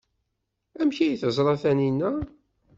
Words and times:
Amek 0.79 0.97
ay 0.99 1.15
teẓra 1.21 1.55
Taninna? 1.61 2.11